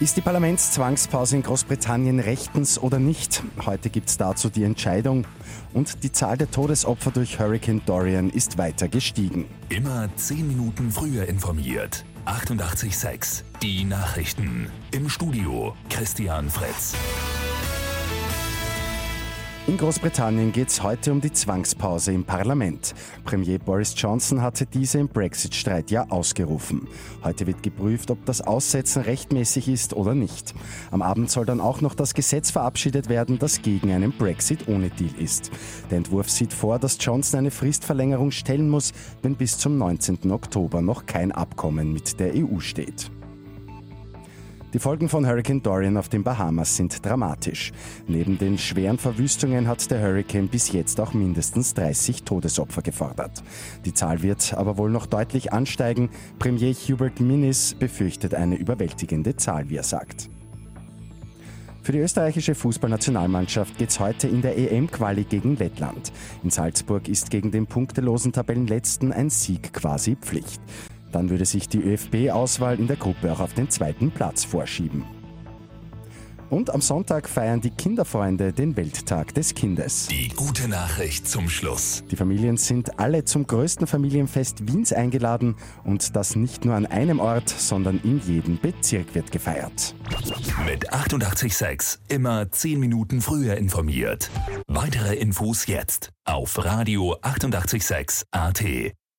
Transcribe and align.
Ist 0.00 0.16
die 0.16 0.22
Parlamentszwangspause 0.22 1.36
in 1.36 1.42
Großbritannien 1.44 2.18
rechtens 2.18 2.80
oder 2.80 2.98
nicht? 2.98 3.44
Heute 3.64 3.90
gibt 3.90 4.08
es 4.08 4.16
dazu 4.16 4.50
die 4.50 4.64
Entscheidung. 4.64 5.24
Und 5.72 6.02
die 6.02 6.10
Zahl 6.10 6.36
der 6.36 6.50
Todesopfer 6.50 7.12
durch 7.12 7.38
Hurricane 7.38 7.80
Dorian 7.86 8.28
ist 8.28 8.58
weiter 8.58 8.88
gestiegen. 8.88 9.46
Immer 9.68 10.08
zehn 10.16 10.48
Minuten 10.48 10.90
früher 10.90 11.28
informiert. 11.28 12.04
88.6 12.26 13.44
Die 13.62 13.84
Nachrichten. 13.84 14.68
Im 14.90 15.08
Studio 15.08 15.76
Christian 15.90 16.50
Fritz. 16.50 16.94
In 19.66 19.78
Großbritannien 19.78 20.52
geht 20.52 20.68
es 20.68 20.82
heute 20.82 21.10
um 21.10 21.22
die 21.22 21.32
Zwangspause 21.32 22.12
im 22.12 22.24
Parlament. 22.24 22.92
Premier 23.24 23.58
Boris 23.58 23.94
Johnson 23.96 24.42
hatte 24.42 24.66
diese 24.66 24.98
im 24.98 25.08
Brexit-Streit 25.08 25.90
ja 25.90 26.04
ausgerufen. 26.10 26.86
Heute 27.22 27.46
wird 27.46 27.62
geprüft, 27.62 28.10
ob 28.10 28.22
das 28.26 28.42
Aussetzen 28.42 29.00
rechtmäßig 29.00 29.68
ist 29.70 29.94
oder 29.94 30.14
nicht. 30.14 30.54
Am 30.90 31.00
Abend 31.00 31.30
soll 31.30 31.46
dann 31.46 31.62
auch 31.62 31.80
noch 31.80 31.94
das 31.94 32.12
Gesetz 32.12 32.50
verabschiedet 32.50 33.08
werden, 33.08 33.38
das 33.38 33.62
gegen 33.62 33.90
einen 33.90 34.12
Brexit 34.12 34.68
ohne 34.68 34.90
Deal 34.90 35.14
ist. 35.18 35.50
Der 35.90 35.96
Entwurf 35.96 36.28
sieht 36.28 36.52
vor, 36.52 36.78
dass 36.78 36.98
Johnson 37.00 37.38
eine 37.38 37.50
Fristverlängerung 37.50 38.32
stellen 38.32 38.68
muss, 38.68 38.92
wenn 39.22 39.34
bis 39.34 39.56
zum 39.56 39.78
19. 39.78 40.30
Oktober 40.30 40.82
noch 40.82 41.06
kein 41.06 41.32
Abkommen 41.32 41.90
mit 41.90 42.20
der 42.20 42.34
EU 42.34 42.60
steht. 42.60 43.10
Die 44.74 44.80
Folgen 44.80 45.08
von 45.08 45.24
Hurricane 45.24 45.62
Dorian 45.62 45.96
auf 45.96 46.08
den 46.08 46.24
Bahamas 46.24 46.74
sind 46.74 47.06
dramatisch. 47.06 47.70
Neben 48.08 48.38
den 48.38 48.58
schweren 48.58 48.98
Verwüstungen 48.98 49.68
hat 49.68 49.88
der 49.88 50.02
Hurricane 50.02 50.48
bis 50.48 50.72
jetzt 50.72 50.98
auch 50.98 51.14
mindestens 51.14 51.74
30 51.74 52.24
Todesopfer 52.24 52.82
gefordert. 52.82 53.44
Die 53.84 53.94
Zahl 53.94 54.22
wird 54.22 54.52
aber 54.54 54.76
wohl 54.76 54.90
noch 54.90 55.06
deutlich 55.06 55.52
ansteigen. 55.52 56.10
Premier 56.40 56.72
Hubert 56.72 57.20
Minnis 57.20 57.72
befürchtet 57.72 58.34
eine 58.34 58.56
überwältigende 58.56 59.36
Zahl, 59.36 59.70
wie 59.70 59.76
er 59.76 59.84
sagt. 59.84 60.28
Für 61.84 61.92
die 61.92 62.00
österreichische 62.00 62.56
Fußballnationalmannschaft 62.56 63.78
geht 63.78 63.90
es 63.90 64.00
heute 64.00 64.26
in 64.26 64.42
der 64.42 64.58
EM-Quali 64.58 65.22
gegen 65.22 65.54
Lettland. 65.56 66.12
In 66.42 66.50
Salzburg 66.50 67.08
ist 67.08 67.30
gegen 67.30 67.52
den 67.52 67.68
punktelosen 67.68 68.32
Tabellenletzten 68.32 69.12
ein 69.12 69.30
Sieg 69.30 69.72
quasi 69.72 70.16
Pflicht. 70.16 70.60
Dann 71.14 71.30
würde 71.30 71.44
sich 71.44 71.68
die 71.68 71.78
ÖFB-Auswahl 71.78 72.80
in 72.80 72.88
der 72.88 72.96
Gruppe 72.96 73.32
auch 73.32 73.38
auf 73.38 73.54
den 73.54 73.70
zweiten 73.70 74.10
Platz 74.10 74.44
vorschieben. 74.44 75.04
Und 76.50 76.70
am 76.70 76.80
Sonntag 76.80 77.28
feiern 77.28 77.60
die 77.60 77.70
Kinderfreunde 77.70 78.52
den 78.52 78.76
Welttag 78.76 79.32
des 79.34 79.54
Kindes. 79.54 80.08
Die 80.08 80.28
gute 80.28 80.68
Nachricht 80.68 81.28
zum 81.28 81.48
Schluss. 81.48 82.02
Die 82.10 82.16
Familien 82.16 82.56
sind 82.56 82.98
alle 82.98 83.24
zum 83.24 83.46
größten 83.46 83.86
Familienfest 83.86 84.66
Wiens 84.66 84.92
eingeladen 84.92 85.54
und 85.84 86.16
das 86.16 86.34
nicht 86.34 86.64
nur 86.64 86.74
an 86.74 86.86
einem 86.86 87.20
Ort, 87.20 87.48
sondern 87.48 88.00
in 88.02 88.20
jedem 88.26 88.58
Bezirk 88.58 89.14
wird 89.14 89.30
gefeiert. 89.30 89.94
Mit 90.66 90.92
886 90.92 92.00
immer 92.08 92.50
10 92.50 92.80
Minuten 92.80 93.20
früher 93.20 93.56
informiert. 93.56 94.30
Weitere 94.66 95.14
Infos 95.14 95.66
jetzt 95.66 96.10
auf 96.24 96.64
Radio 96.64 97.16
886 97.22 98.24
AT. 98.32 98.64